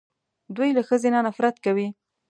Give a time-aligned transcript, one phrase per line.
[0.55, 1.87] دوی له ښځې نه نفرت کوي